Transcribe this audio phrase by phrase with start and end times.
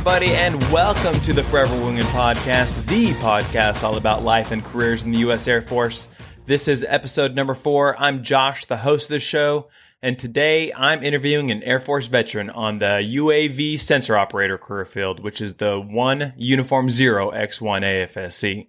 [0.00, 5.02] everybody, and welcome to the Forever Wingman podcast, the podcast all about life and careers
[5.02, 5.46] in the U.S.
[5.46, 6.08] Air Force.
[6.46, 7.94] This is episode number four.
[7.98, 9.68] I'm Josh, the host of the show,
[10.00, 15.20] and today I'm interviewing an Air Force veteran on the UAV sensor operator career field,
[15.20, 18.68] which is the 1 Uniform Zero X1 AFSC.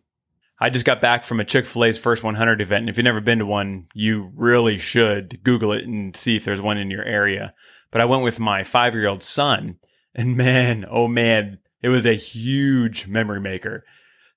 [0.59, 3.05] I just got back from a Chick fil A's First 100 event, and if you've
[3.05, 6.91] never been to one, you really should Google it and see if there's one in
[6.91, 7.53] your area.
[7.89, 9.77] But I went with my five year old son
[10.13, 13.83] and man, oh man, it was a huge memory maker.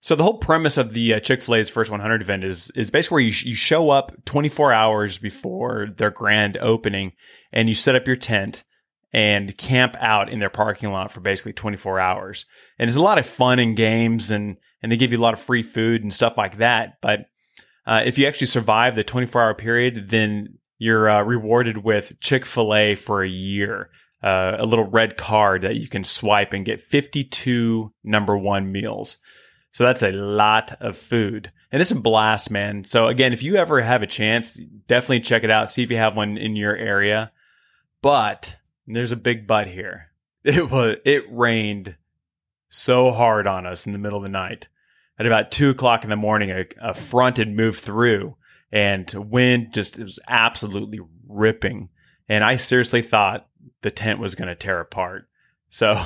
[0.00, 2.90] So the whole premise of the uh, Chick Fil A's First 100 event is is
[2.90, 7.12] basically where you, sh- you show up 24 hours before their grand opening,
[7.52, 8.64] and you set up your tent
[9.12, 12.44] and camp out in their parking lot for basically 24 hours.
[12.78, 15.34] And there's a lot of fun and games, and and they give you a lot
[15.34, 17.00] of free food and stuff like that.
[17.00, 17.20] But
[17.86, 22.44] uh, if you actually survive the 24 hour period, then you're uh, rewarded with Chick
[22.44, 23.88] Fil A for a year
[24.24, 29.18] uh, a little red card that you can swipe and get 52 number one meals.
[29.70, 31.52] So that's a lot of food.
[31.70, 32.84] And it's a blast, man.
[32.84, 35.68] So again, if you ever have a chance, definitely check it out.
[35.68, 37.32] See if you have one in your area.
[38.00, 40.10] But there's a big but here.
[40.46, 41.96] It was it rained
[42.68, 44.68] so hard on us in the middle of the night.
[45.18, 48.36] At about two o'clock in the morning, a, a front had moved through
[48.70, 51.88] and wind just was absolutely ripping.
[52.28, 53.48] And I seriously thought
[53.84, 55.28] the tent was going to tear apart.
[55.68, 56.02] So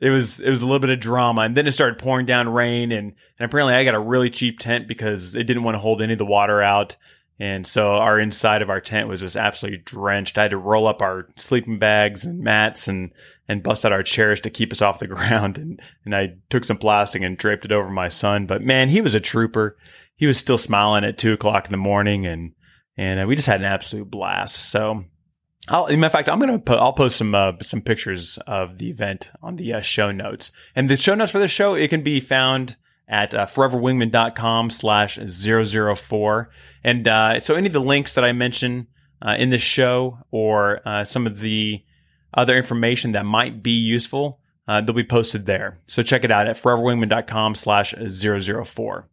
[0.00, 2.48] it was it was a little bit of drama, and then it started pouring down
[2.48, 5.80] rain, and, and apparently I got a really cheap tent because it didn't want to
[5.80, 6.96] hold any of the water out,
[7.40, 10.36] and so our inside of our tent was just absolutely drenched.
[10.36, 13.12] I had to roll up our sleeping bags and mats and
[13.48, 16.64] and bust out our chairs to keep us off the ground, and and I took
[16.64, 18.44] some plastic and draped it over my son.
[18.44, 19.76] But man, he was a trooper.
[20.16, 22.52] He was still smiling at two o'clock in the morning, and
[22.98, 24.70] and uh, we just had an absolute blast.
[24.70, 25.06] So
[25.68, 29.30] I'll, in fact, I'm gonna put, I'll post some uh, some pictures of the event
[29.42, 32.20] on the uh, show notes, and the show notes for the show it can be
[32.20, 32.76] found
[33.08, 36.48] at uh, foreverwingman.com slash 004.
[36.82, 38.88] And uh, so any of the links that I mention
[39.22, 41.84] uh, in this show or uh, some of the
[42.34, 45.78] other information that might be useful, uh, they'll be posted there.
[45.86, 49.08] So check it out at foreverwingman.com slash 004.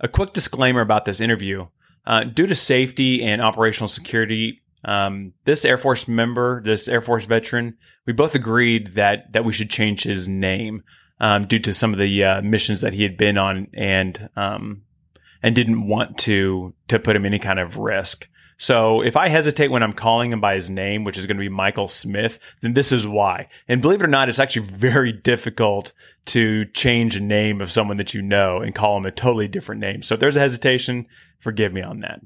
[0.00, 1.68] A quick disclaimer about this interview.
[2.06, 7.24] Uh, due to safety and operational security, um, this Air Force member, this Air Force
[7.24, 7.76] veteran,
[8.06, 10.84] we both agreed that that we should change his name
[11.20, 14.82] um, due to some of the uh, missions that he had been on and um,
[15.42, 18.28] and didn't want to to put him any kind of risk.
[18.58, 21.42] So if I hesitate when I'm calling him by his name, which is going to
[21.42, 23.48] be Michael Smith, then this is why.
[23.68, 25.92] And believe it or not, it's actually very difficult
[26.26, 29.82] to change a name of someone that you know and call him a totally different
[29.82, 30.00] name.
[30.00, 31.06] So if there's a hesitation,
[31.38, 32.20] forgive me on that.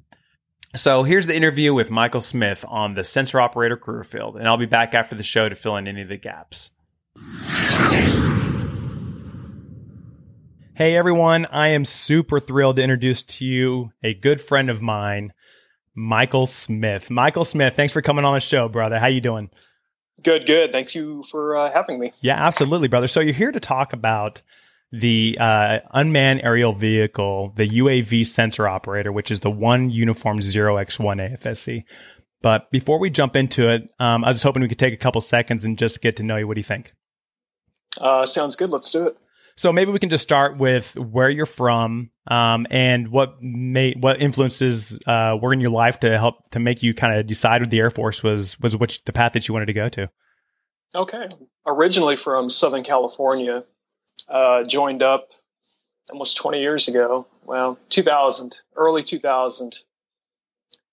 [0.77, 4.57] So here's the interview with Michael Smith on the sensor operator career field, and I'll
[4.57, 6.71] be back after the show to fill in any of the gaps.
[10.75, 15.33] Hey everyone, I am super thrilled to introduce to you a good friend of mine,
[15.97, 17.11] Michael Smith.
[17.11, 19.01] Michael Smith, thanks for coming on the show, brother.
[19.01, 19.51] How you doing?
[20.23, 20.71] Good, good.
[20.71, 22.13] Thanks you for uh, having me.
[22.21, 23.09] Yeah, absolutely, brother.
[23.09, 24.41] So you're here to talk about
[24.93, 31.39] the uh, unmanned aerial vehicle, the UAV sensor operator, which is the one uniform 0x1
[31.39, 31.85] AFSC.
[32.43, 35.21] But before we jump into it, um, I was hoping we could take a couple
[35.21, 36.49] seconds and just get to know you.
[36.49, 36.95] What do you think?
[38.01, 38.71] Uh, sounds good.
[38.71, 39.17] Let's do it.
[39.57, 44.23] So maybe we can just start with where you're from um, and what made what
[44.23, 47.79] influences uh, were in your life to help to make you kind of decide the
[47.79, 50.11] Air Force was was which the path that you wanted to go to.
[50.95, 51.29] Okay,
[51.67, 53.65] originally from Southern California,
[54.31, 55.31] uh, joined up
[56.11, 57.27] almost 20 years ago.
[57.45, 59.79] Well, 2000, early 2000.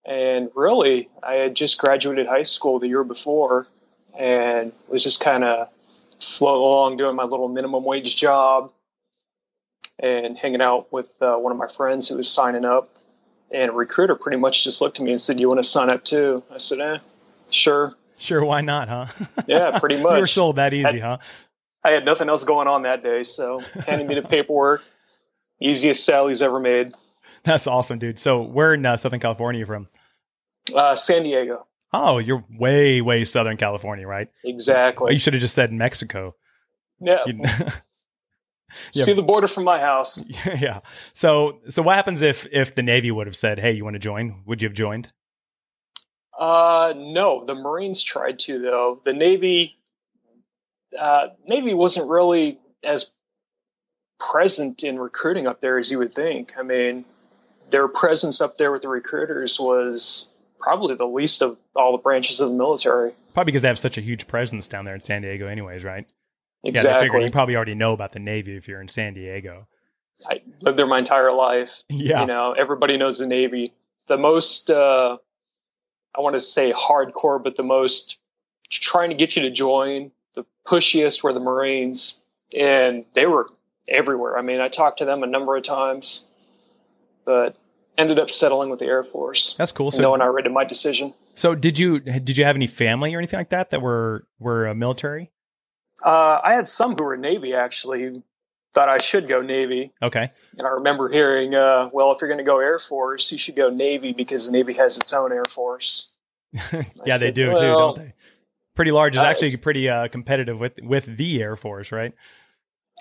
[0.05, 3.67] And really, I had just graduated high school the year before
[4.17, 5.69] and was just kind of
[6.19, 8.71] floating along doing my little minimum wage job
[9.99, 12.89] and hanging out with uh, one of my friends who was signing up.
[13.51, 15.89] And a recruiter pretty much just looked at me and said, You want to sign
[15.89, 16.43] up too?
[16.51, 16.97] I said, Eh,
[17.51, 17.93] sure.
[18.17, 19.05] Sure, why not, huh?
[19.47, 20.13] yeah, pretty much.
[20.15, 21.19] you were sold that easy, huh?
[21.83, 24.83] I had nothing else going on that day, so handing me the paperwork,
[25.61, 26.93] easiest Sally's ever made.
[27.43, 28.19] That's awesome, dude.
[28.19, 29.87] So where in uh, Southern California are you from?
[30.73, 31.65] Uh, San Diego.
[31.93, 34.27] Oh, you're way, way Southern California, right?
[34.43, 35.13] Exactly.
[35.13, 36.35] You should have just said Mexico.
[36.99, 37.19] Yeah.
[38.93, 39.05] yeah.
[39.05, 40.23] See the border from my house.
[40.59, 40.81] Yeah.
[41.13, 43.99] So, so what happens if if the Navy would have said, "Hey, you want to
[43.99, 45.11] join?" Would you have joined?
[46.37, 47.45] Uh, no.
[47.45, 49.01] The Marines tried to, though.
[49.05, 49.76] The Navy
[50.97, 53.11] uh, Navy wasn't really as
[54.19, 56.53] present in recruiting up there as you would think.
[56.57, 57.05] I mean,
[57.69, 62.39] their presence up there with the recruiters was probably the least of all the branches
[62.39, 63.11] of the military.
[63.33, 66.05] Probably because they have such a huge presence down there in San Diego, anyways, right?
[66.63, 66.91] Exactly.
[66.91, 69.67] Yeah, figured you probably already know about the Navy if you're in San Diego.
[70.27, 71.83] I lived there my entire life.
[71.89, 72.21] Yeah.
[72.21, 73.73] You know, everybody knows the Navy.
[74.07, 75.17] The most, uh,
[76.15, 78.17] I want to say hardcore, but the most
[78.69, 82.21] trying to get you to join, the pushiest were the Marines.
[82.57, 83.47] And they were
[83.89, 84.37] everywhere.
[84.37, 86.29] I mean, I talked to them a number of times,
[87.25, 87.57] but
[87.97, 89.55] ended up settling with the Air Force.
[89.57, 89.91] That's cool.
[89.91, 91.13] So, knowing I already my decision.
[91.35, 94.69] So did you did you have any family or anything like that that were were
[94.69, 95.31] uh, military?
[96.03, 98.23] Uh, I had some who were Navy actually.
[98.73, 99.91] Thought I should go Navy.
[100.01, 100.31] Okay.
[100.57, 103.55] And I remember hearing, uh, well, if you're going to go Air Force, you should
[103.55, 106.11] go Navy because the Navy has its own Air Force.
[106.53, 106.83] yeah,
[107.17, 108.13] they said, do too, don't they?
[108.77, 112.13] Pretty large is uh, actually pretty uh, competitive with with the Air Force, right?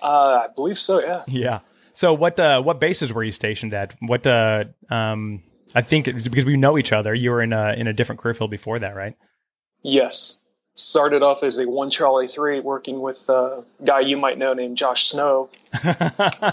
[0.01, 0.99] Uh, I believe so.
[0.99, 1.23] Yeah.
[1.27, 1.59] Yeah.
[1.93, 3.95] So what uh, what bases were you stationed at?
[4.01, 5.43] What uh, um,
[5.73, 7.13] I think because we know each other.
[7.15, 9.15] You were in a in a different career field before that, right?
[9.83, 10.39] Yes.
[10.75, 14.77] Started off as a one Charlie three, working with a guy you might know named
[14.77, 15.49] Josh Snow.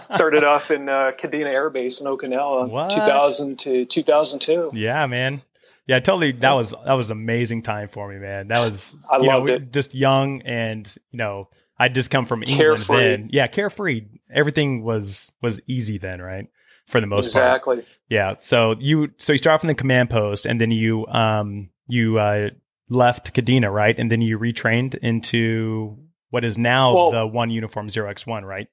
[0.00, 2.90] Started off in uh, Kadena Air Base in Okinawa, What?
[2.90, 4.70] 2000 to 2002.
[4.72, 5.42] yeah, man.
[5.86, 6.32] Yeah, totally.
[6.32, 8.48] That was that was amazing time for me, man.
[8.48, 9.72] That was I you know, loved we- it.
[9.72, 11.48] just young and you know
[11.78, 12.96] I just come from England Carefree.
[12.96, 13.28] then.
[13.32, 14.06] Yeah, carefree.
[14.32, 16.46] Everything was was easy then, right?
[16.86, 17.44] For the most part.
[17.46, 17.84] Exactly.
[18.08, 18.34] Yeah.
[18.38, 22.18] So you so you start off in the command post and then you um you
[22.18, 22.50] uh
[22.88, 23.98] left Kadena, right?
[23.98, 25.98] And then you retrained into
[26.30, 28.68] what is now Well- the one uniform zero X one, right?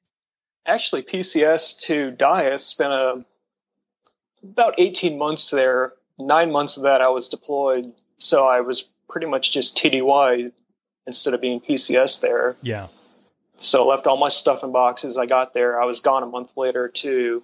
[0.65, 3.25] Actually, PCS to Dyess spent a,
[4.43, 5.93] about 18 months there.
[6.27, 7.93] Nine months of that I was deployed.
[8.17, 10.51] So I was pretty much just TDY
[11.07, 12.55] instead of being PCS there.
[12.61, 12.87] Yeah.
[13.57, 15.17] So left all my stuff in boxes.
[15.17, 15.81] I got there.
[15.81, 17.43] I was gone a month later to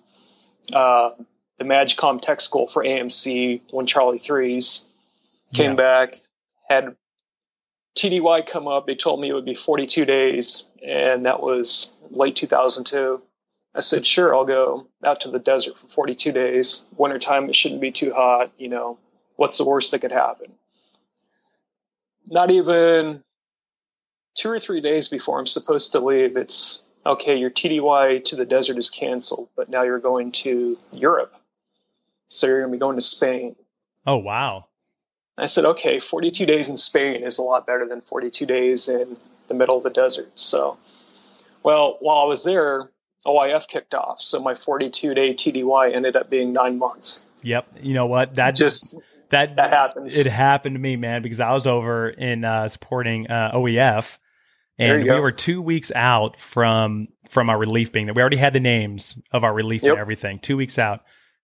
[0.73, 1.11] uh,
[1.57, 4.85] the MAJCOM Tech School for AMC when Charlie threes.
[5.53, 5.75] Came Yeah.
[5.75, 6.15] back,
[6.69, 6.95] had
[7.97, 8.85] TDY come up.
[8.85, 13.21] They told me it would be 42 days, and that was late 2002.
[13.77, 16.87] I said, sure, I'll go out to the desert for 42 days.
[16.97, 18.51] Wintertime, it shouldn't be too hot.
[18.57, 18.97] You know,
[19.35, 20.51] what's the worst that could happen?
[22.27, 23.23] Not even
[24.33, 28.45] two or three days before I'm supposed to leave, it's okay, your TDY to the
[28.45, 31.35] desert is canceled, but now you're going to Europe.
[32.29, 33.55] So you're going to be going to Spain.
[34.07, 34.65] Oh wow.
[35.37, 39.17] I said, okay, 42 days in Spain is a lot better than 42 days in
[39.47, 40.31] the middle of the desert.
[40.33, 40.79] So,
[41.61, 42.89] well, while I was there,
[43.27, 44.21] OIF kicked off.
[44.21, 47.25] So my 42 day TDY ended up being nine months.
[47.43, 47.67] Yep.
[47.81, 48.35] You know what?
[48.35, 50.17] That Just that that happens.
[50.17, 54.17] It happened to me, man, because I was over in uh, supporting uh, OEF,
[54.79, 55.21] and we go.
[55.21, 59.19] were two weeks out from from our relief being that We already had the names
[59.31, 60.39] of our relief and everything.
[60.39, 61.01] Two weeks out,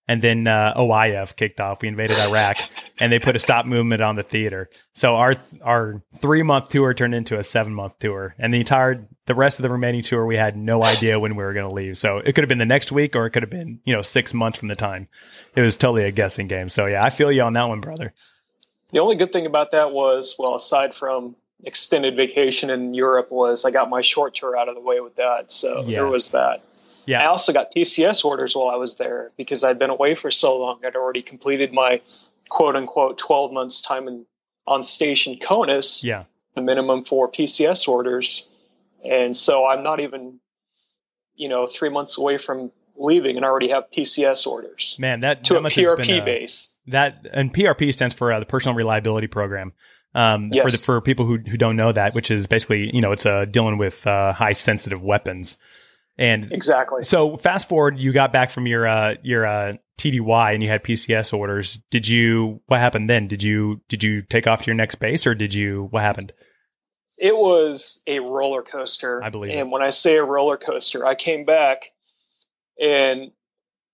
[0.08, 1.82] and then uh, OIF kicked off.
[1.82, 2.58] We invaded Iraq,
[3.00, 4.70] and they put a stop movement on the theater.
[4.94, 9.08] So our our three month tour turned into a seven month tour, and the entire
[9.26, 11.74] the rest of the remaining tour, we had no idea when we were going to
[11.74, 11.98] leave.
[11.98, 14.02] So it could have been the next week, or it could have been you know
[14.02, 15.08] six months from the time.
[15.56, 16.68] It was totally a guessing game.
[16.70, 18.14] So yeah, I feel you on that one, brother.
[18.92, 21.36] the only good thing about that was, well, aside from
[21.66, 25.16] extended vacation in Europe, was I got my short tour out of the way with
[25.16, 25.54] that.
[25.54, 25.96] So Yes.
[25.96, 26.62] there was that.
[27.08, 30.58] I also got PCS orders while I was there because I'd been away for so
[30.58, 30.80] long.
[30.86, 32.02] I'd already completed my
[32.50, 34.26] quote unquote 12 months time in,
[34.68, 36.24] on station CONUS, yeah.
[36.56, 38.50] the minimum for PCS orders.
[39.04, 40.40] And so I'm not even,
[41.36, 45.44] you know, three months away from leaving and I already have PCS orders Man, that,
[45.46, 46.76] to that a PRP been, uh, base.
[46.88, 49.74] That and PRP stands for uh, the Personal Reliability Program.
[50.16, 50.86] Um, For the, Yes.
[50.86, 53.80] for people who who don't know that, which is basically you know it's uh, dealing
[53.80, 55.58] with uh, high sensitive weapons.
[56.18, 57.02] And Exactly.
[57.02, 60.84] so fast forward, you got back from your uh, your uh, TDY and you had
[60.84, 61.80] PCS orders.
[61.90, 62.62] Did you?
[62.68, 63.28] What happened then?
[63.28, 65.88] Did you did you take off to your next base or did you?
[65.90, 66.32] What happened?
[67.18, 69.24] It was a roller coaster.
[69.24, 69.58] I believe it.
[69.58, 71.92] And when I say a roller coaster, I came back
[72.80, 73.32] and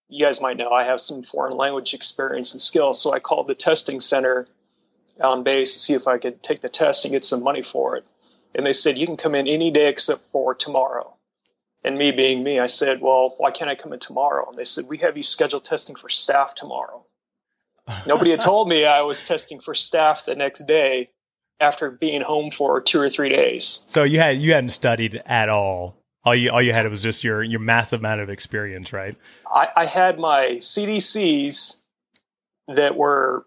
[0.10, 3.02] you guys might know I have some foreign language experience and skills.
[3.02, 4.48] So I called the testing center
[5.22, 7.96] on base to see if I could take the test and get some money for
[7.98, 8.06] it.
[8.56, 11.16] And they said, you can come in any day except for tomorrow.
[11.84, 14.50] And me being me, I said, well, why can't I come in tomorrow?
[14.50, 17.06] And they said, we have you scheduled testing for staff tomorrow.
[18.06, 21.10] Nobody had told me I was testing for staff the next day
[21.60, 23.82] after being home for two or three days.
[23.88, 25.98] So you had you hadn't studied at all.
[26.24, 29.16] All you all you had was just your your massive amount of experience, right?
[29.48, 31.82] I, I had my CDCs
[32.76, 33.46] that were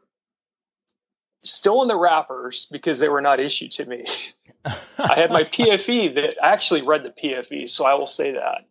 [1.42, 4.04] still in the wrappers because they were not issued to me.
[4.64, 8.66] I had my PFE that I actually read the PFE, so I will say that.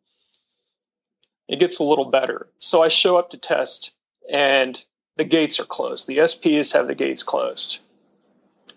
[1.48, 2.48] It gets a little better.
[2.60, 3.92] So I show up to test
[4.32, 4.82] and
[5.18, 6.08] the gates are closed.
[6.08, 7.80] The SPs have the gates closed.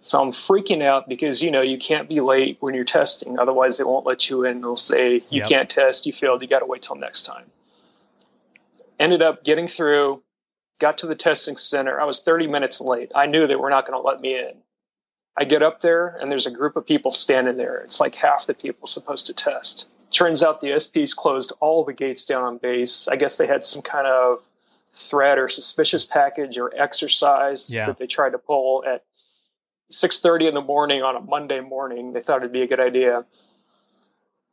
[0.03, 3.79] So I'm freaking out because you know you can't be late when you're testing, otherwise
[3.79, 4.61] they won't let you in.
[4.61, 5.43] They'll say you Yep.
[5.43, 7.47] can't test, you failed, you got to wait till next time.
[9.01, 10.23] Ended up getting through,
[10.81, 12.01] got to the testing center.
[12.01, 13.13] I was 30 minutes late.
[13.15, 14.55] I knew they were not going to let me in.
[15.37, 17.79] I get up there and there's a group of people standing there.
[17.79, 19.87] It's like half the people supposed to test.
[20.11, 23.09] Turns out the SPs closed all the gates down on base.
[23.09, 24.39] I guess they had some kind of
[24.93, 27.87] threat or suspicious package or exercise Yeah.
[27.87, 29.03] that they tried to pull at
[29.91, 32.13] 6:30 in the morning on a Monday morning.
[32.13, 33.25] They thought it'd be a good idea.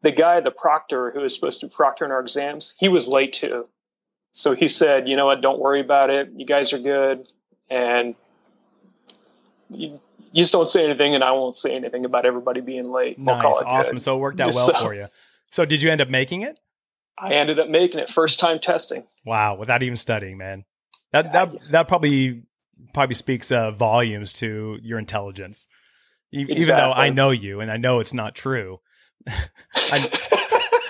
[0.02, 3.34] The guy, the proctor who was supposed to be proctoring our exams, he was late
[3.34, 3.68] too.
[4.34, 5.42] So he said, "You know what?
[5.42, 6.30] Don't worry about it.
[6.36, 7.28] You guys are good,
[7.70, 8.16] and
[9.70, 10.00] you,
[10.32, 13.18] you just don't say anything, and I won't say anything about everybody being late.
[13.18, 13.96] We'll Nice, call it awesome.
[13.98, 15.06] good." So it worked out well so- for you.
[15.52, 16.60] So did you end up making it?
[17.20, 19.06] I ended up making it first time testing.
[19.26, 20.64] Wow, without even studying, man.
[21.12, 22.44] That that that probably
[22.94, 25.68] probably speaks uh, volumes to your intelligence.
[26.34, 28.80] E- Even though I know you and I know it's not true.
[29.76, 30.10] I,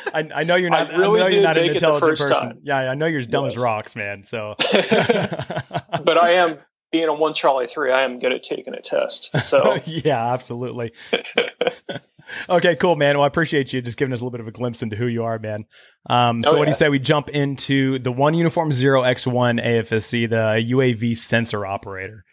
[0.14, 0.94] I, I know you're not.
[0.94, 2.30] I, really know you're not an intelligent person.
[2.30, 2.60] time.
[2.64, 4.24] Yeah, I know you're as dumb as rocks, man.
[4.24, 6.58] So, but I am
[6.92, 7.92] being a one Charlie three.
[7.92, 9.30] I am good at taking a test.
[9.44, 10.92] So yeah, absolutely.
[12.50, 13.16] okay, cool, man.
[13.18, 15.08] Well, I appreciate you just giving us a little bit of a glimpse into who
[15.08, 15.66] you are, man.
[16.10, 19.26] Um, so, Oh, what do you say we jump into the one uniform zero X
[19.26, 22.26] one AFSC, the UAV sensor operator?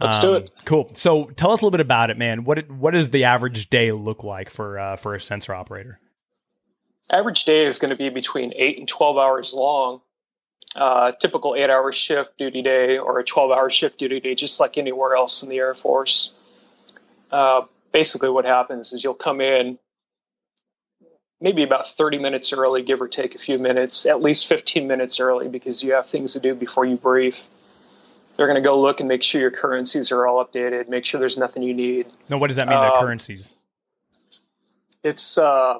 [0.00, 0.50] Let's do Um, it.
[0.66, 0.90] Cool.
[0.94, 2.44] So, tell us a little bit about it, man.
[2.44, 6.00] What it- what does the average day look like for uh, for a sensor operator?
[7.08, 10.00] average day is going to be between eight and 12 hours long.
[10.76, 14.60] Uh, typical eight hour shift duty day or a 12 hour shift duty day, just
[14.60, 16.34] like anywhere else in the Air Force.
[17.32, 19.78] Uh, basically, what happens is you'll come in
[21.40, 25.18] maybe about 30 minutes early, give or take a few minutes, at least 15 minutes
[25.18, 27.42] early, because you have things to do before you brief.
[28.36, 31.18] They're going to go look and make sure your currencies are all updated, make sure
[31.20, 32.06] there's nothing you need.
[32.28, 32.78] No, what does that mean?
[32.78, 33.54] the Um, currencies.
[35.02, 35.78] it's uh,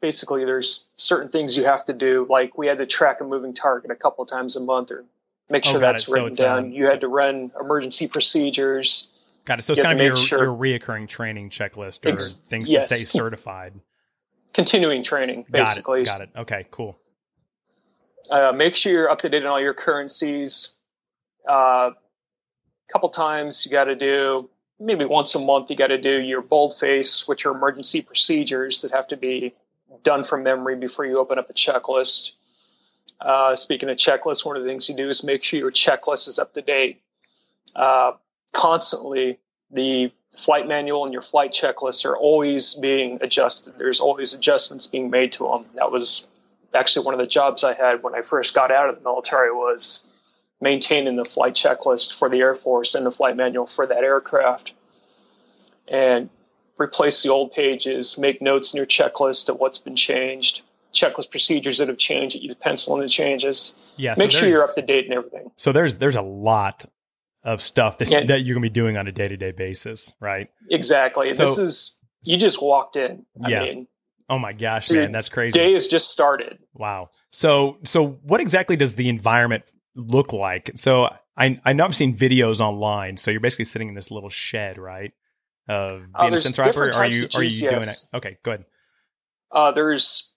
[0.00, 2.26] basically there's certain things you have to do.
[2.28, 5.04] Like we had to track a moving target a couple of times a month, or
[5.50, 6.12] make Oh, sure got that's it.
[6.12, 6.58] Written it's, down.
[6.58, 9.10] um, you had to run emergency procedures.
[9.44, 9.62] Got it.
[9.62, 12.70] So it's you kind to of your, sure- your reoccurring training checklist or Ex- things
[12.70, 12.88] yes.
[12.88, 13.74] to stay certified.
[14.54, 16.00] Continuing training, Got basically.
[16.02, 16.06] it.
[16.06, 16.30] Got it.
[16.36, 16.66] Okay.
[16.70, 16.98] Cool.
[18.30, 20.74] Uh, make sure you're up to date on all your currencies.
[21.48, 21.90] A uh,
[22.92, 26.42] couple times you got to do, maybe once a month, you got to do your
[26.42, 29.54] boldface, which are emergency procedures that have to be
[30.02, 32.32] done from memory before you open up a checklist.
[33.20, 36.28] Uh, speaking of checklists, one of the things you do is make sure your checklist
[36.28, 37.02] is up to date.
[37.74, 38.12] Uh,
[38.52, 39.38] constantly,
[39.70, 43.74] the flight manual and your flight checklists are always being adjusted.
[43.76, 45.66] There's always adjustments being made to them.
[45.74, 46.28] That was
[46.74, 49.50] actually one of the jobs I had when I first got out of the military
[49.50, 50.06] was
[50.60, 54.72] maintaining the flight checklist for the Air Force and the flight manual for that aircraft.
[55.86, 56.30] And
[56.78, 60.62] replace the old pages, make notes in your checklist of what's been changed,
[60.94, 63.76] checklist procedures that have changed that you pencil in the changes.
[63.96, 64.14] Yeah.
[64.14, 65.50] So Make sure you're up to date and everything.
[65.56, 66.84] So there's there's a lot
[67.44, 68.24] of stuff that Yeah.
[68.26, 70.48] that you're gonna be doing on a day to day basis, right?
[70.70, 71.30] Exactly.
[71.30, 73.24] So- this is you just walked in.
[73.44, 73.62] I Yeah.
[73.62, 73.86] mean,
[74.30, 75.58] Oh my gosh, So man, that's crazy.
[75.58, 76.58] day has just started.
[76.74, 77.08] Wow.
[77.30, 80.70] So so what exactly does the environment look like?
[80.74, 83.16] So I I know I've seen videos online.
[83.16, 85.12] So you're basically sitting in this little shed, right?
[85.68, 86.96] Of Uh, being a sensor operator.
[86.98, 88.02] Are you are you doing it?
[88.14, 88.64] Okay, good.
[89.50, 90.32] Uh, there's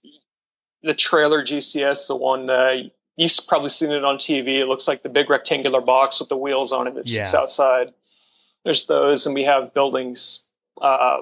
[0.84, 2.74] the trailer GCS, the one uh,
[3.16, 4.60] you've probably seen it on TV.
[4.60, 7.94] It looks like the big rectangular box with the wheels on it that sits outside.
[8.64, 10.42] There's those, and we have buildings,
[10.82, 11.22] uh,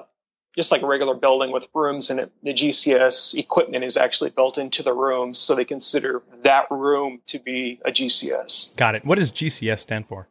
[0.56, 2.32] just like a regular building with rooms in it.
[2.42, 7.38] The GCS equipment is actually built into the rooms, so they consider that room to
[7.38, 9.04] be a GCS, Got it.
[9.04, 10.28] What does GCS stand for?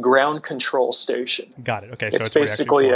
[0.00, 1.90] Ground control station, Got it.
[1.92, 2.90] Okay, so It's it's, where you're actually basically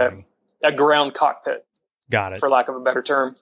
[0.62, 1.64] a- a ground cockpit,
[2.10, 2.40] Got it.
[2.40, 3.36] for lack of a better term.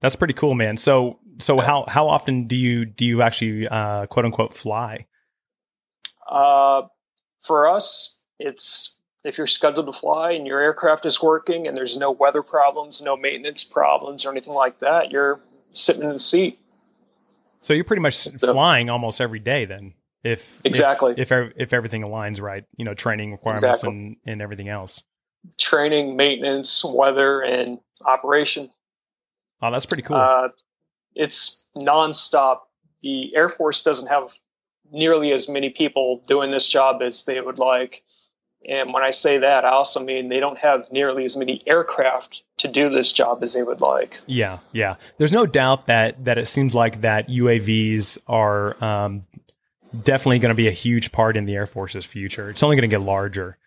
[0.00, 0.76] That's pretty cool, man.
[0.76, 5.06] So so how how often do you do you actually uh, quote unquote fly?
[6.28, 6.82] Uh,
[7.46, 11.96] for us, it's if you're scheduled to fly and your aircraft is working and there's
[11.96, 15.40] no weather problems, no maintenance problems, or anything like that, you're
[15.72, 16.58] sitting in the seat.
[17.60, 19.94] So you're pretty much So- flying almost every day then.
[20.32, 21.14] If Exactly.
[21.16, 23.88] if if, if everything aligns right, you know, training requirements Exactly.
[23.90, 25.02] and and everything else.
[25.58, 28.70] Training, maintenance, weather, and operation.
[29.62, 30.16] Oh, that's pretty cool.
[30.16, 30.48] Uh,
[31.14, 32.60] it's nonstop.
[33.02, 34.30] The Air Force doesn't have
[34.92, 38.02] nearly as many people doing this job as they would like.
[38.68, 42.42] And when I say that, I also mean they don't have nearly as many aircraft
[42.58, 44.18] to do this job as they would like.
[44.26, 44.96] yeah, yeah.
[45.18, 49.22] There's no doubt that that it seems like that UAVs are um,
[50.04, 52.50] definitely going to be a huge part in the Air Force's future.
[52.50, 53.58] It's only going to get larger.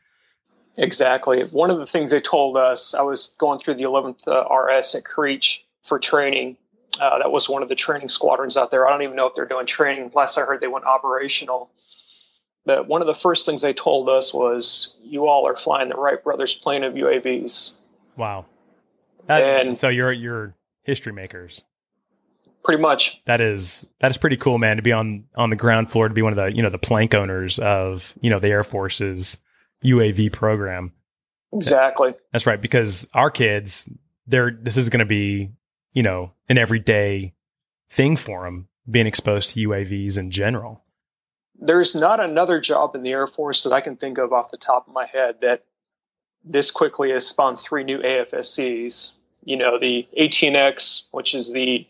[0.78, 1.44] Exactly.
[1.44, 4.96] One of the things they told us, I was going through the 11th uh, RS
[4.96, 6.58] at Creech for training.
[7.00, 8.88] Uh, that was one of the training squadrons out there.
[8.88, 10.12] I don't even know if they're doing training.
[10.14, 11.70] Last I heard, they went operational.
[12.66, 15.96] But one of the first things they told us was, "You all are flying the
[15.96, 17.78] Wright brothers plane of UAVs."
[18.18, 18.46] Wow.
[19.28, 21.64] That, and so you're you're history makers.
[22.70, 23.20] Pretty much.
[23.26, 24.76] That is that is pretty cool, man.
[24.76, 26.78] To be on on the ground floor, to be one of the you know the
[26.78, 29.40] plank owners of you know the Air Force's
[29.84, 30.94] UAV program.
[31.52, 32.14] Exactly.
[32.32, 32.62] That's right.
[32.62, 33.90] Because our kids,
[34.28, 35.50] they're this is going to be
[35.94, 37.34] you know an everyday
[37.90, 40.84] thing for them, being exposed to UAVs in general.
[41.56, 44.58] There's not another job in the Air Force that I can think of off the
[44.58, 45.64] top of my head that
[46.46, 49.14] this quickly has spawned three new AFSCs.
[49.44, 51.88] You know, the 18X, which is the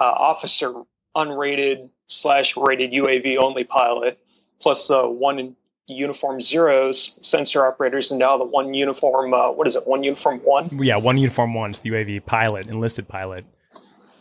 [0.00, 0.72] uh, officer
[1.14, 4.18] unrated slash rated UAV only pilot,
[4.60, 5.54] plus the one
[5.86, 9.34] uniform zeros sensor operators, and now the one uniform.
[9.34, 9.86] Uh, what is it?
[9.86, 10.70] One uniform one.
[10.82, 13.44] Yeah, one uniform one is the UAV pilot, enlisted pilot.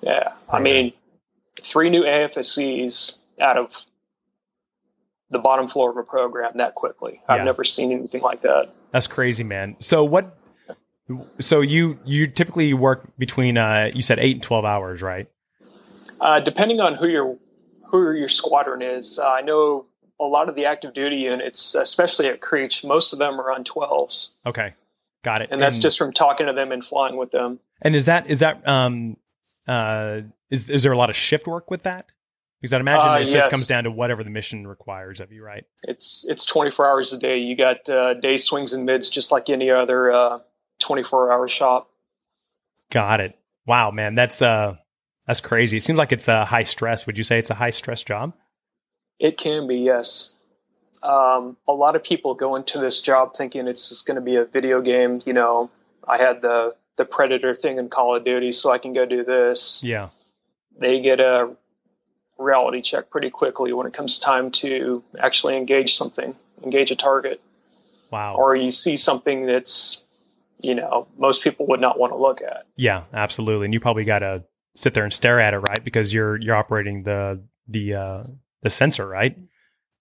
[0.01, 0.93] Yeah, I mean,
[1.61, 3.71] three new AFSCs out of
[5.29, 7.21] the bottom floor of a program that quickly.
[7.27, 8.69] I've never seen anything like that.
[8.91, 9.75] That's crazy, man.
[9.79, 10.35] So what?
[11.39, 15.27] So you you typically work between uh, you said eight and twelve hours, right?
[16.19, 17.37] Uh, depending on who your
[17.87, 19.85] who your squadron is, uh, I know
[20.19, 23.63] a lot of the active duty units, especially at Creech, most of them are on
[23.63, 24.31] twelves.
[24.45, 24.73] Okay,
[25.23, 25.49] got it.
[25.51, 27.59] And that's and, just from talking to them and flying with them.
[27.81, 29.17] And is that is that um
[29.67, 32.07] uh is is there a lot of shift work with that?
[32.61, 33.33] Because I imagine uh, it yes.
[33.33, 35.63] just comes down to whatever the mission requires of you, right?
[35.87, 37.37] It's it's 24 hours a day.
[37.37, 40.39] You got uh, day swings and mids just like any other uh,
[40.79, 41.89] 24 hour shop.
[42.91, 43.37] Got it.
[43.65, 44.75] Wow, man, that's uh
[45.29, 45.77] that's crazy.
[45.77, 47.05] It seems like it's a high stress.
[47.05, 48.33] Would you say it's a high stress job?
[49.19, 50.33] It can be, yes.
[51.03, 54.37] Um, a lot of people go into this job thinking it's just going to be
[54.37, 55.21] a video game.
[55.27, 55.69] You know,
[56.07, 59.23] I had the the Predator thing in Call of Duty, so I can go do
[59.23, 59.83] this.
[59.83, 60.09] Yeah.
[60.79, 61.55] They get a
[62.39, 67.39] reality check pretty quickly when it comes time to actually engage something, engage a target.
[68.09, 68.33] Wow.
[68.35, 70.07] Or you see something that's,
[70.59, 72.65] you know, most people would not want to look at.
[72.75, 73.65] Yeah, absolutely.
[73.65, 74.43] And you probably got to
[74.75, 75.83] sit there and stare at it, right?
[75.83, 78.23] Because you're you're operating the the uh,
[78.61, 79.37] the sensor, right?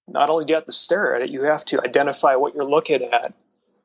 [0.06, 2.64] Not only do you have to stare at it, you have to identify what you're
[2.64, 3.34] looking at.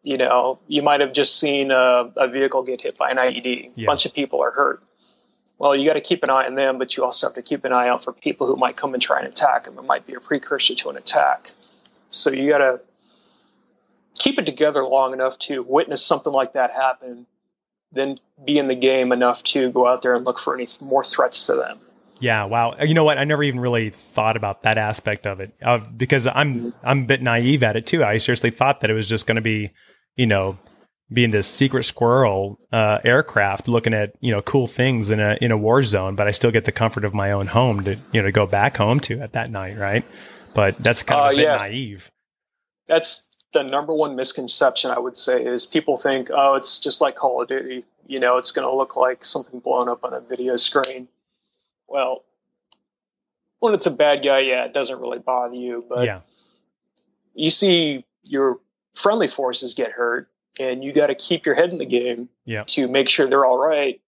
[0.04, 3.72] You know, you might have just seen a, a vehicle get hit by an IED.
[3.76, 3.84] Yeah.
[3.84, 4.84] A bunch of people are hurt
[5.63, 7.63] well, you got to keep an eye on them, but you also have to keep
[7.63, 9.78] an eye out for people who might come and try and attack them.
[9.78, 11.52] It might be a precursor to an attack.
[12.10, 12.82] So you got to
[14.19, 17.26] keep it together long enough to witness something like that happen,
[17.93, 21.03] then be in the game enough to go out there and look for any more
[21.03, 21.79] threats to them.
[22.19, 22.75] Yeah, wow.
[22.82, 23.17] You know what?
[23.17, 26.69] I never even really thought about that aspect of it uh, because I'm mm-hmm.
[26.84, 28.03] I'm a bit naive at it too.
[28.03, 29.71] I seriously thought that it was just going to be,
[30.15, 30.58] you know,
[31.12, 35.51] being this secret squirrel uh, aircraft looking at you know cool things in a in
[35.51, 38.21] a war zone but i still get the comfort of my own home to you
[38.21, 40.06] know to go back home to at that night right
[40.53, 41.58] but that's kind of uh, a bit yeah.
[41.58, 42.12] naive
[42.88, 47.15] that's the number one misconception i would say is people think oh it's just like
[47.15, 50.19] call of duty you know it's going to look like something blown up on a
[50.19, 51.07] video screen
[51.87, 52.23] well
[53.59, 56.21] when it's a bad guy yeah it doesn't really bother you but yeah.
[57.33, 58.59] you see your
[58.95, 62.63] friendly forces get hurt and you got to keep your head in the game yeah.
[62.67, 64.01] to make sure they're all right.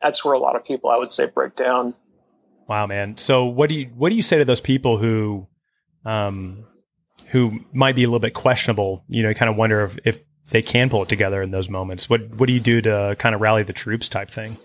[0.00, 1.94] That's where a lot of people, I would say, break down.
[2.68, 3.18] Wow, man.
[3.18, 5.46] So what do you what do you say to those people who,
[6.04, 6.64] um,
[7.32, 9.04] who might be a little bit questionable?
[9.08, 12.08] You know, kind of wonder if, if they can pull it together in those moments.
[12.08, 14.58] What what do you do to kind of rally the troops type thing,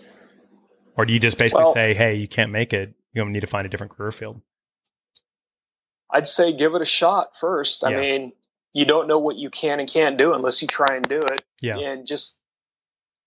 [0.96, 3.40] or do you just basically well, say, hey, you can't make it, you're gonna need
[3.40, 4.40] to find a different career field?
[6.10, 7.84] I'd say give it a shot first.
[7.84, 8.32] I mean,
[8.72, 11.42] you don't know what you can and can't do unless you try and do it.
[11.60, 11.78] Yeah.
[11.78, 12.40] And just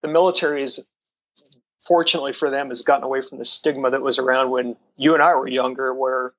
[0.01, 0.87] the military is
[1.85, 5.21] fortunately for them has gotten away from the stigma that was around when you and
[5.21, 6.33] I were younger, where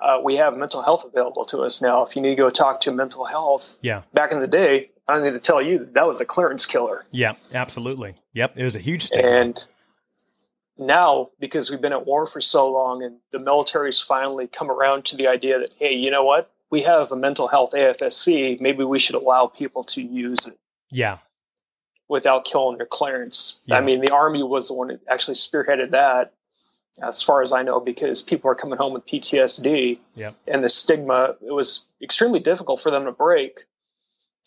[0.00, 2.04] uh, we have mental health available to us now.
[2.04, 4.02] If you need to go talk to mental health, yeah.
[4.12, 6.66] Back in the day, I don't need to tell you that, that was a clearance
[6.66, 7.04] killer.
[7.10, 8.14] Yeah, absolutely.
[8.32, 9.28] Yep, it was a huge stigma.
[9.28, 9.64] And
[10.78, 15.04] now, because we've been at war for so long, and the military's finally come around
[15.06, 16.50] to the idea that hey, you know what?
[16.74, 20.58] we have a mental health AFSC, maybe we should allow people to use it.
[20.90, 21.18] Yeah.
[22.08, 23.62] Without killing their clearance.
[23.66, 23.78] Yeah.
[23.78, 26.32] I mean, the Army was the one that actually spearheaded that,
[27.02, 29.98] as far as I know, because people are coming home with PTSD.
[30.14, 30.30] Yeah.
[30.46, 33.60] And the stigma, it was extremely difficult for them to break.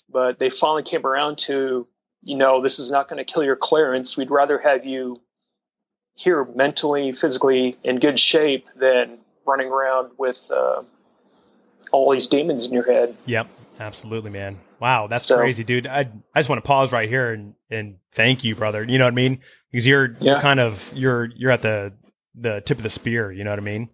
[0.09, 1.85] But they finally came around to,
[2.21, 4.15] you know, this is not going to kill your clearance.
[4.15, 5.17] We'd rather have you
[6.15, 10.83] here mentally, physically in good shape than running around with uh,
[11.91, 13.15] all these demons in your head.
[13.25, 13.47] Yep.
[13.79, 14.57] Absolutely, man.
[14.79, 15.85] Wow, that's So- crazy, dude.
[15.85, 18.83] I I just want to pause right here and and thank you, brother.
[18.83, 19.41] You know what I mean?
[19.71, 20.41] Because you're you're Yeah.
[20.41, 21.93] kind of you're you're at the
[22.39, 23.31] the tip of the spear.
[23.31, 23.89] You know what I mean?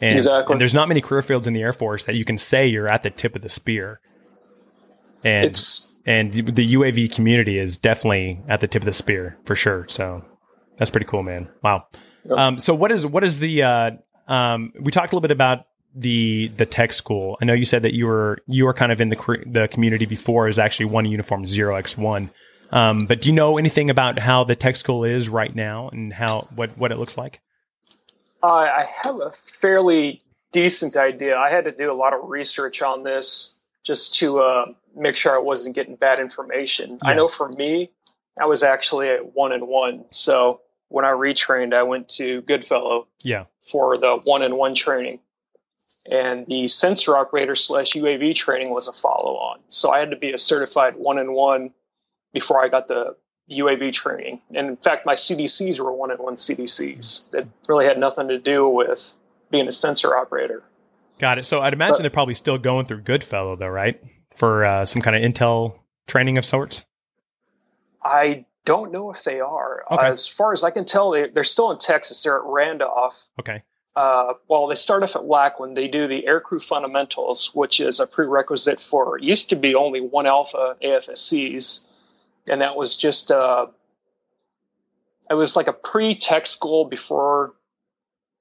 [0.00, 0.52] And, Exactly.
[0.52, 2.88] And there's not many career fields in the Air Force that you can say you're
[2.88, 4.00] at the tip of the spear.
[5.24, 9.56] And It's and the UAV community is definitely at the tip of the spear for
[9.56, 9.86] sure.
[9.88, 10.24] So
[10.78, 11.48] that's pretty cool, man.
[11.62, 11.86] Wow.
[12.24, 12.38] Yep.
[12.38, 13.90] Um, so what is what is the uh,
[14.28, 17.38] um, we talked a little bit about the the tech school.
[17.40, 20.06] I know you said that you were you were kind of in the the community
[20.06, 20.44] before.
[20.44, 22.30] Was actually one uniform zero x one.
[22.70, 26.12] Um, but do you know anything about how the tech school is right now and
[26.12, 27.40] how what what it looks like?
[28.46, 30.20] I I have a fairly
[30.52, 31.36] decent idea.
[31.36, 35.34] I had to do a lot of research on this just to uh, make sure
[35.34, 36.98] I wasn't getting bad information.
[37.02, 37.90] I know for me,
[38.40, 40.04] I was actually at one and one.
[40.10, 43.44] So when I retrained, I went to Goodfellow Yeah.
[43.70, 45.20] for the one and one training.
[46.08, 49.60] And the sensor operator slash UAV training was a follow on.
[49.68, 51.72] So I had to be a certified one and one
[52.32, 53.16] before I got the
[53.50, 54.40] UAV training.
[54.54, 58.38] And in fact, my CDCs were one and one CDCs that really had nothing to
[58.38, 59.12] do with
[59.50, 60.62] being a sensor operator.
[61.18, 61.44] Got it.
[61.44, 64.00] So I'd imagine But- they're probably still going through Goodfellow though, right?
[64.34, 66.84] For uh, some kind of intel training of sorts.
[68.02, 69.84] I don't know if they are.
[69.90, 70.06] Okay.
[70.08, 72.22] As far as I can tell, they, they're still in Texas.
[72.22, 73.16] They're at Randolph.
[73.40, 73.62] Okay.
[73.94, 75.76] uh, well, they start off at Lackland.
[75.76, 80.26] They do the aircrew fundamentals, which is a prerequisite for used to be only one
[80.26, 81.86] alpha AFSCs,
[82.50, 83.66] and that was just uh,
[85.30, 87.54] it was like a pre-tech school before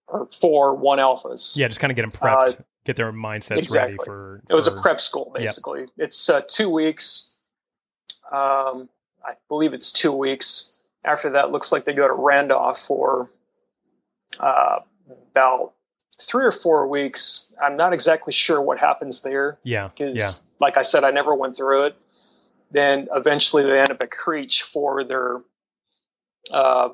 [0.08, 1.58] or for one alphas.
[1.58, 3.60] Yeah, just kind of get them prepped, get their mindsets ready
[3.94, 4.06] exactly.
[4.06, 4.44] for.
[4.50, 5.46] it was a prep school Yep.
[5.46, 5.86] basically.
[5.98, 7.36] It's uh, two weeks.
[8.32, 8.90] Um,
[9.24, 10.72] I believe it's two weeks.
[11.04, 13.30] After that, looks like they go to Randolph for
[14.40, 14.80] uh,
[15.32, 15.74] about
[16.22, 17.54] three or four weeks.
[17.62, 19.90] I'm not exactly sure what happens there Yeah.
[19.90, 20.30] because, Yeah.
[20.60, 21.96] like I said, I never went through it.
[22.72, 25.42] Then eventually they end up at Creech for their
[26.52, 26.90] uh,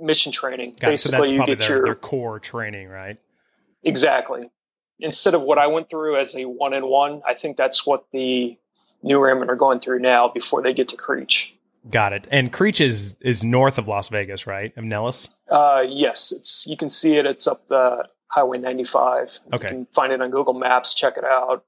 [0.00, 0.76] mission training.
[0.80, 0.98] Got.
[0.98, 3.18] So Basically, that's you get their, your their core training, right?
[3.82, 4.50] Exactly.
[4.98, 8.06] Instead of what I went through as a one and one, I think that's what
[8.12, 8.58] the
[9.02, 11.54] new airmen are going through now before they get to Creech.
[11.90, 12.26] Got it.
[12.30, 14.76] And Creech is is north of Las Vegas, right?
[14.76, 15.28] Of Nellis.
[15.50, 17.26] Uh, yes, it's you can see it.
[17.26, 19.38] It's up the Highway 95.
[19.52, 19.68] Okay.
[19.68, 20.94] You can find it on Google Maps.
[20.94, 21.64] Check it out.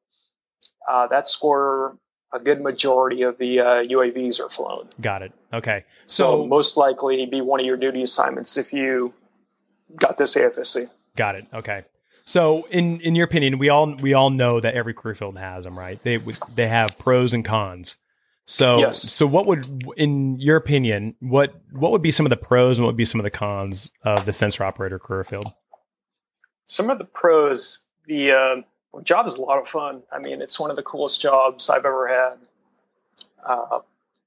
[0.88, 1.92] Uh, that's where
[2.32, 4.88] a good majority of the uh, UAVs are flown.
[5.00, 5.32] Got it.
[5.52, 5.84] Okay.
[6.06, 9.14] So, So, most likely be one of your duty assignments if you
[9.96, 10.84] got this AFSC.
[11.16, 11.46] got it.
[11.54, 11.84] Okay.
[12.24, 15.64] So in in your opinion, we all we all know that every career field has
[15.64, 15.98] them, right?
[16.02, 16.18] They
[16.54, 17.96] they have pros and cons.
[18.44, 19.00] So Yes.
[19.12, 22.84] so what would in your opinion, what what would be some of the pros and
[22.84, 25.50] what would be some of the cons of the sensor operator career field?
[26.66, 28.56] some of the pros, the uh,
[29.02, 30.02] job is a lot of fun.
[30.10, 32.34] I mean, it's one of the coolest jobs I've ever had.
[33.44, 33.80] Uh,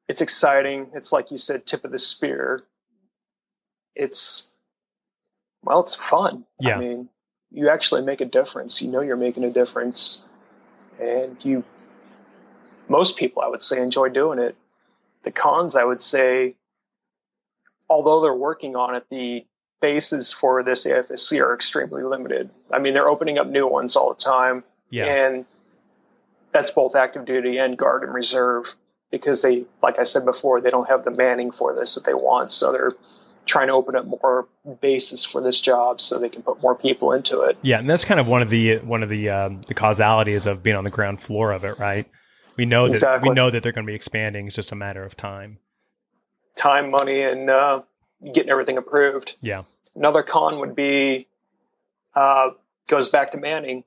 [0.07, 0.87] it's exciting.
[0.93, 2.63] It's like you said, tip of the spear.
[3.95, 4.53] It's
[5.63, 6.45] well, it's fun.
[6.59, 6.75] Yeah.
[6.75, 7.09] I mean,
[7.51, 8.81] you actually make a difference.
[8.81, 10.27] You know, you're making a difference,
[10.99, 11.63] and you.
[12.87, 14.55] Most people, I would say, enjoy doing it.
[15.23, 16.55] The cons, I would say,
[17.89, 19.45] although they're working on it, the
[19.81, 22.49] bases for this AFSC are extremely limited.
[22.71, 25.05] I mean, they're opening up new ones all the time, Yeah.
[25.05, 25.45] and
[26.51, 28.65] that's both active duty and guard and reserve
[29.09, 32.13] because they, like I said before, they don't have the manning for this that they
[32.13, 32.51] want.
[32.51, 32.91] So they're
[33.45, 34.47] trying to open up more
[34.81, 37.57] bases for this job so they can put more people into it.
[37.63, 40.61] Yeah, and that's kind of one of the one of the um, the causalities of
[40.61, 42.05] being on the ground floor of it, right?
[42.57, 43.29] We know that Exactly.
[43.29, 44.45] we know that they're going to be expanding.
[44.45, 45.57] It's just a matter of time.
[46.55, 47.81] Time, money, and uh,
[48.33, 49.35] getting everything approved.
[49.41, 49.63] Yeah,
[49.95, 51.27] Another con would be
[52.15, 52.51] uh,
[52.87, 53.83] goes back to manning.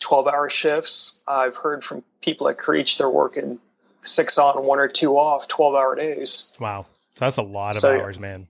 [0.00, 1.22] 12 hour shifts.
[1.26, 3.58] I've heard from people at Creech, they're working
[4.02, 6.52] six on, one or two off, 12 hour days.
[6.60, 6.84] wow.
[7.14, 8.46] So that's a lot of So- hours, man.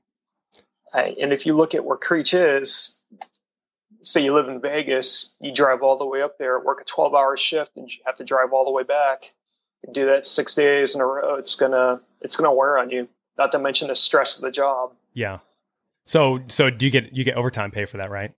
[0.93, 3.01] I- And if you look at where Creech is,
[4.03, 7.15] say you live in Vegas, you drive all the way up there, work a 12
[7.15, 9.33] hour shift, and you have to drive all the way back.
[9.87, 13.09] You do that six days in a row, it's gonna it's gonna wear on you.
[13.39, 14.95] Not to mention the stress of the job.
[15.17, 15.39] Yeah.
[16.07, 18.33] So so do you get you get overtime pay for that, right?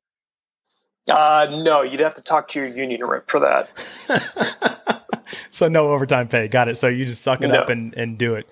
[1.10, 5.04] Uh, no, you'd have to talk to your union rep for that.
[5.50, 6.48] so no overtime pay.
[6.48, 6.76] Got it.
[6.76, 7.56] So you just suck it No.
[7.56, 8.46] up and and do it.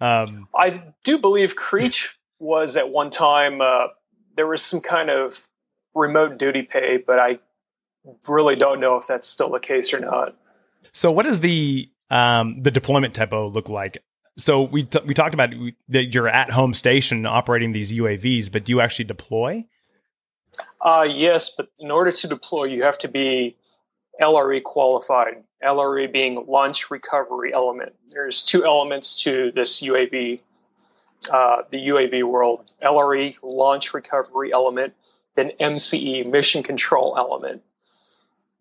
[0.00, 3.88] Um, I do believe Creech was at one time uh,
[4.36, 5.36] there was some kind of
[5.94, 7.38] remote duty pay, but I
[8.28, 10.36] really don't know if that's still the case or not.
[10.92, 13.98] so what does the um the deployment tempo look like?
[14.38, 15.50] So we t- we talked about
[15.88, 19.64] that you're at home station operating these UAVs, but do you actually deploy?
[20.80, 23.56] Uh, yes, but in order to deploy, you have to be
[24.20, 25.42] LRE qualified.
[25.62, 27.94] LRE being launch recovery element.
[28.10, 30.40] There's two elements to this UAV,
[31.30, 32.72] uh, the UAV world.
[32.82, 34.94] LRE launch recovery element,
[35.34, 37.62] then MCE mission control element.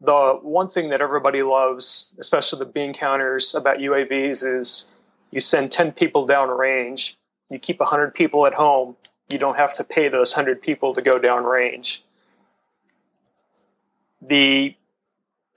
[0.02, 4.92] The one thing that everybody loves, especially the bean counters about UAVs, is
[5.32, 7.18] you send 10 people down range,
[7.50, 8.96] you keep 100 people at home,
[9.30, 12.04] you don't have to pay those 100 people to go down range.
[14.22, 14.76] The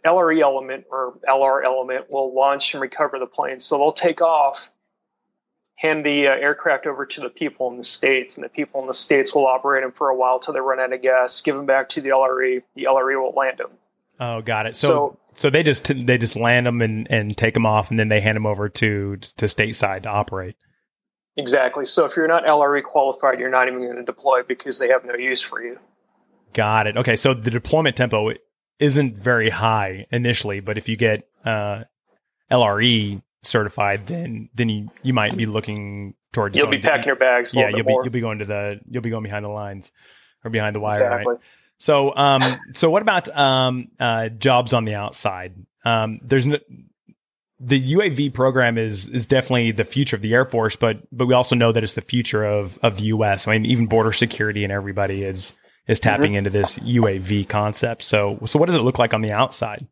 [0.04, 3.60] LRE element or LR element will launch and recover the plane.
[3.60, 4.70] So they'll take off,
[5.76, 8.86] hand the uh, aircraft over to the people in the States, and the people in
[8.86, 11.56] the States will operate them for a while till they run out of gas, give
[11.56, 12.62] them back to the LRE.
[12.74, 13.70] The LRE will land them.
[14.20, 14.76] Oh, got it.
[14.76, 17.98] So, so, so they just they just land them and, and take them off, and
[17.98, 20.56] then they hand them over to to stateside to operate.
[21.36, 21.84] Exactly.
[21.84, 25.04] So if you're not LRE qualified, you're not even going to deploy because they have
[25.04, 25.78] no use for you.
[26.52, 26.96] Got it.
[26.96, 28.32] Okay, so the deployment tempo
[28.80, 31.84] isn't very high initially, but if you get uh,
[32.50, 36.58] LRE certified, then then you, you might be looking towards.
[36.58, 37.54] You'll be packing to, your bags.
[37.54, 39.92] yeah, you'll be you'll be going to the you'll be going behind the lines
[40.44, 41.34] or behind the wire, exactly.
[41.34, 41.42] right?
[41.78, 42.42] So, um,
[42.74, 45.54] so what about um, uh, jobs on the outside?
[45.84, 46.58] Um, there's no,
[47.60, 51.34] the UAV program is is definitely the future of the Air Force, but but we
[51.34, 53.48] also know that it's the future of of the U.S.
[53.48, 55.56] I mean, even border security and everybody is
[55.88, 56.38] is tapping mm-hmm.
[56.38, 58.02] into this UAV concept.
[58.02, 59.86] So, so what does it look like on the outside?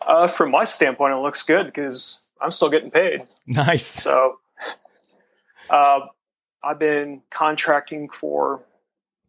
[0.00, 3.26] Uh, from my standpoint, it looks good because I'm still getting paid.
[3.46, 3.86] Nice.
[3.86, 4.38] So,
[5.68, 6.00] uh,
[6.62, 8.62] I've been contracting for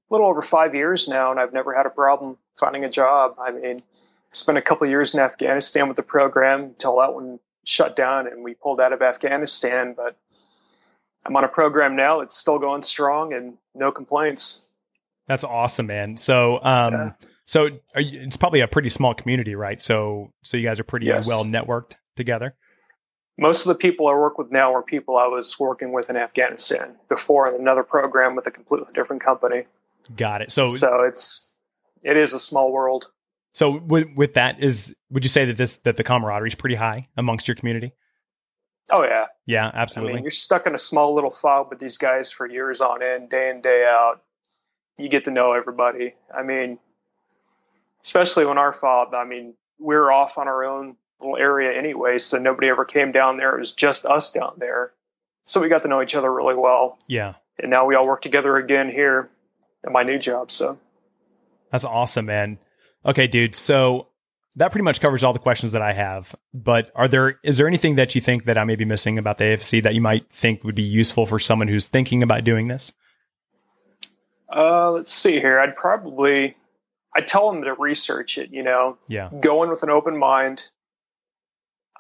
[0.10, 3.36] little over five years now, and I've never had a problem finding a job.
[3.40, 3.82] I mean,
[4.32, 8.44] spent a couple years in Afghanistan with the program until that one shut down and
[8.44, 9.94] we pulled out of Afghanistan.
[9.96, 10.18] But
[11.26, 14.68] I'm on a program now that's still going strong and no complaints.
[15.28, 16.18] That's awesome, man.
[16.18, 17.12] So, um, yeah.
[17.46, 19.82] so you, it's probably a pretty small community, right?
[19.82, 21.28] So, so you guys are pretty yes.
[21.28, 22.56] well networked together.
[23.38, 26.18] Most of the people I work with now are people I was working with in
[26.18, 29.64] Afghanistan before in another program with a completely different company.
[30.16, 30.52] Got it.
[30.52, 31.54] So, so it's
[32.04, 33.12] it is a small world.
[33.54, 36.76] So with with that is would you say that this that the camaraderie is pretty
[36.76, 37.94] high amongst your community?
[38.92, 39.26] Oh yeah.
[39.46, 40.14] Yeah, absolutely.
[40.14, 43.04] I mean, you're stuck in a small little fob with these guys for years on
[43.04, 44.22] end, day in, day out
[45.00, 46.14] you get to know everybody.
[46.34, 46.78] I mean,
[48.04, 52.18] especially when our fob, I mean, we are off on our own little area anyway,
[52.18, 53.56] so nobody ever came down there.
[53.56, 54.92] It was just us down there.
[55.46, 57.00] So we got to know each other really well.
[57.08, 57.36] Yeah.
[57.58, 59.30] And now we all work together again here
[59.86, 60.52] at my new job.
[60.52, 60.80] So
[61.72, 62.60] that's awesome, man.
[63.06, 63.56] Okay, dude.
[63.56, 64.08] So
[64.56, 66.36] that pretty much covers all the questions that I have.
[66.54, 69.38] But are there is there anything that you think that I may be missing about
[69.38, 72.68] the AFC that you might think would be useful for someone who's thinking about doing
[72.68, 72.92] this?
[74.54, 75.60] Uh, let's see here.
[75.60, 76.58] I'd probably
[77.16, 78.52] I'd tell them to research it.
[78.52, 80.70] You know, yeah, go in with an open mind.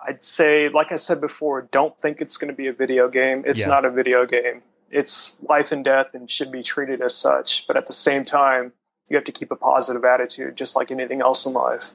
[0.05, 3.43] I'd say, like I said before, don't think it's going to be a video game.
[3.45, 3.67] It's yeah.
[3.67, 4.61] not a video game.
[4.91, 7.67] It's life and death and should be treated as such.
[7.67, 8.73] But at the same time,
[9.09, 11.85] you have to keep a positive attitude, just like anything else in life.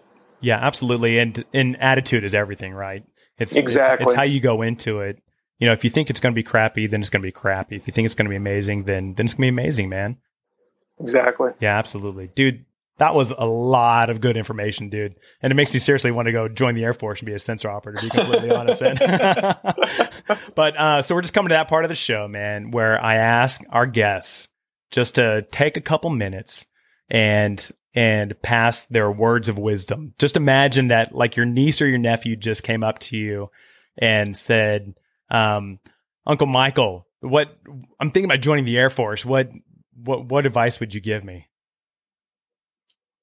[0.41, 1.19] Yeah, absolutely.
[1.19, 3.05] And and attitude is everything, right?
[3.39, 5.21] It's exactly it's, it's how you go into it.
[5.59, 7.33] You know, if you think it's going to be crappy, then it's going to be
[7.33, 7.77] crappy.
[7.77, 9.89] If you think it's going to be amazing, then then it's going to be amazing,
[9.89, 10.19] man.
[11.01, 11.53] Exactly.
[11.61, 12.29] Yeah, absolutely.
[12.29, 12.65] Dude,
[12.99, 15.15] that was a lot of good information, dude.
[15.43, 17.39] And it makes me seriously want to go join the Air Force and be a
[17.39, 18.97] sensor operator, to be completely honest, man.
[20.55, 23.17] but uh, so we're just coming to that part of the show, man, where I
[23.17, 24.49] ask our guests
[24.91, 26.67] just to take a couple minutes
[27.09, 30.15] and and pass their words of wisdom.
[30.19, 33.51] Just imagine that like your niece or your nephew just came up to you
[33.97, 34.95] and said,
[35.31, 35.79] um,
[36.27, 37.57] Uncle Michael, what
[38.01, 39.25] I'm thinking about joining the Air Force.
[39.25, 39.51] What
[39.97, 41.49] what what advice would you give me?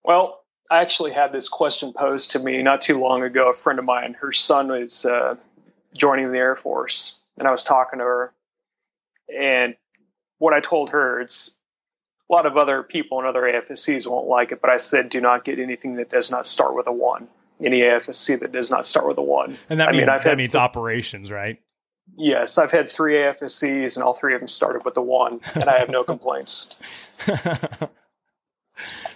[0.03, 3.49] Well, I actually had this question posed to me not too long ago.
[3.49, 5.35] A friend of mine, her son was uh,
[5.95, 8.33] joining the Air Force, and I was talking to her,
[9.37, 9.75] and
[10.37, 11.57] what I told her, it's
[12.29, 15.21] a lot of other people and other AFSCs won't like it, but I said, do
[15.21, 17.27] not get anything that does not start with a one.
[17.59, 19.57] Any AFSC that does not start with a one.
[19.69, 21.59] And that, I mean, that means th- operations, right?
[22.17, 25.65] Yes, I've had three AFSCs, and all three of them started with the one, and
[25.65, 26.79] I have no complaints.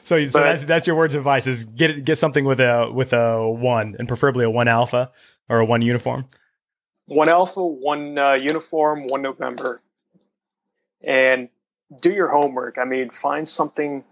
[0.06, 3.12] so, so that's that's your words of advice: is get get something with a with
[3.12, 5.12] a one, and preferably a one alpha
[5.50, 6.28] or a one uniform.
[7.08, 9.82] One alpha, one uh, uniform, one November,
[11.02, 11.50] and
[12.02, 12.78] do your homework.
[12.78, 14.04] I mean, find something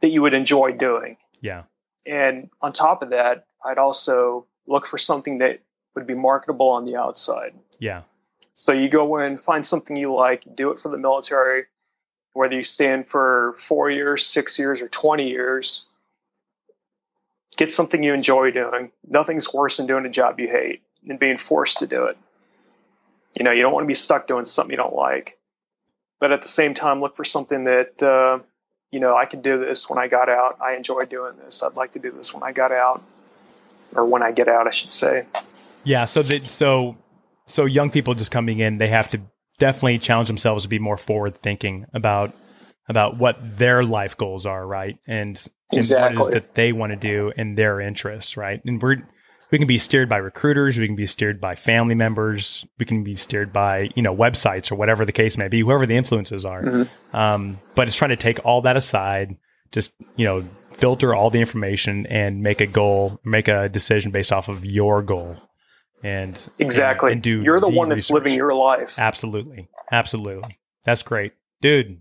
[0.00, 1.16] that you would enjoy doing.
[1.40, 1.64] Yeah.
[2.06, 5.60] And on top of that, I'd also look for something that
[5.96, 7.54] would be marketable on the outside.
[7.80, 8.02] Yeah.
[8.54, 11.64] So you go in, find something you like, do it for the military,
[12.32, 15.88] whether you stand for four years, six years, or 20 years.
[17.56, 18.90] get something you enjoy doing.
[19.06, 22.16] Nothing's worse than doing a job you hate and being forced to do it.
[23.34, 25.38] You know, you don't want to be stuck doing something you don't like.
[26.18, 28.38] But at the same time, look for something that, uh,
[28.90, 30.58] you know, I could do this when I got out.
[30.60, 31.62] I enjoy doing this.
[31.62, 33.02] I'd like to do this when I got out,
[33.94, 35.26] or when I get out, I should say.
[35.84, 36.04] Yeah.
[36.04, 36.96] So that so
[37.46, 39.20] so young people just coming in, they have to
[39.62, 42.34] definitely challenge themselves to be more forward thinking about
[42.88, 44.98] about what their life goals are, right?
[45.06, 46.08] And, exactly.
[46.08, 48.60] and what is that they want to do in their interests, right?
[48.66, 48.96] And we're
[49.52, 53.04] we can be steered by recruiters, we can be steered by family members, we can
[53.04, 56.44] be steered by you know websites or whatever the case may be, whoever the influences
[56.44, 56.64] are.
[56.64, 57.16] Mm-hmm.
[57.16, 59.36] Um, but it's trying to take all that aside,
[59.70, 64.32] just you know filter all the information and make a goal, make a decision based
[64.32, 65.36] off of your goal
[66.02, 67.08] and exactly.
[67.08, 68.98] and, and do you're the, the one that's living your life.
[68.98, 69.68] Absolutely.
[69.90, 70.58] Absolutely.
[70.84, 71.32] That's great.
[71.60, 72.00] Dude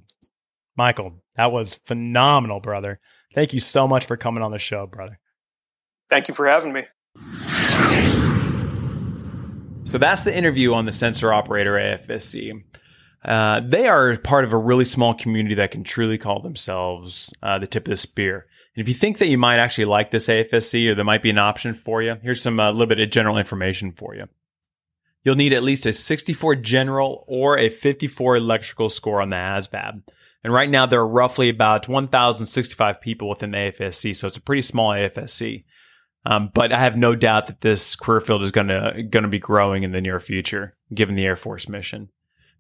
[0.78, 3.00] michael that was phenomenal brother.
[3.34, 5.20] Thank you so much for coming on the show brother.
[6.10, 6.84] Thank you for having me.
[9.84, 12.64] So that's the interview on the sensor operator afsc
[13.24, 17.60] uh, they are part of a really small community that can truly call themselves uh,
[17.60, 20.28] the tip of the spear and if you think that you might actually like this
[20.28, 23.00] AFSC or there might be an option for you, here's some a uh, little bit
[23.00, 24.28] of general information for you.
[25.24, 30.02] You'll need at least a 64 general or a 54 electrical score on the ASVAB.
[30.44, 34.42] And right now there are roughly about 1,065 people within the AFSC, so it's a
[34.42, 35.64] pretty small AFSC.
[36.26, 39.30] Um, but I have no doubt that this career field is going to going to
[39.30, 42.10] be growing in the near future, given the Air Force mission.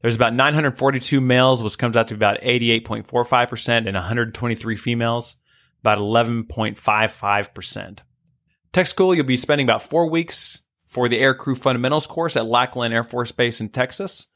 [0.01, 5.35] There's about 942 males, which comes out to about 88.45%, and 123 females
[5.81, 7.99] about 11.55%.
[8.71, 12.93] Tech school, you'll be spending about four weeks for the Aircrew Fundamentals course at Lackland
[12.93, 14.27] Air Force Base in Texas.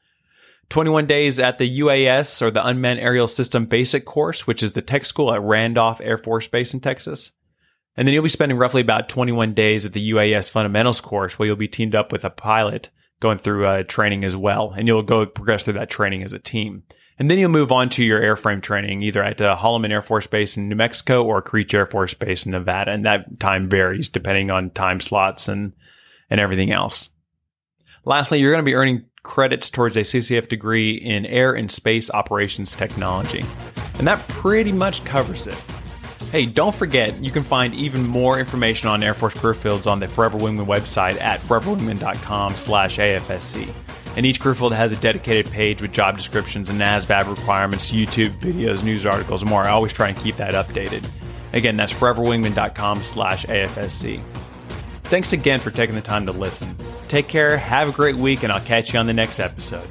[0.68, 4.82] 21 days at the UAS or the Unmanned Aerial System Basic course, which is the
[4.82, 7.32] tech school at Randolph Air Force Base in Texas.
[7.96, 11.46] And then you'll be spending roughly about 21 days at the UAS Fundamentals course where
[11.46, 14.74] you'll be teamed up with a pilot going through uh, training as well.
[14.76, 16.82] And you'll go progress through that training as a team.
[17.18, 20.26] And then you'll move on to your airframe training, either at uh, Holloman Air Force
[20.26, 22.92] Base in New Mexico or Creech Air Force Base in Nevada.
[22.92, 25.72] And that time varies depending on time slots and,
[26.28, 27.10] and everything else.
[28.04, 32.10] Lastly, you're going to be earning credits towards a CCAF degree in air and space
[32.10, 33.44] operations technology.
[33.98, 35.60] And that pretty much covers it.
[36.30, 40.00] Hey, don't forget, you can find even more information on Air Force career fields on
[40.00, 43.72] the Forever Wingman website at foreverwingman.com slash AFSC
[44.16, 48.38] and each career field has a dedicated page with job descriptions and ASVAB requirements, YouTube
[48.40, 49.62] videos, news articles, and more.
[49.62, 51.08] I always try and keep that updated.
[51.52, 54.20] Again, that's foreverwingman.com slash AFSC.
[55.04, 56.76] Thanks again for taking the time to listen.
[57.08, 59.88] Take care, have a great week, and I'll catch you on the next episode.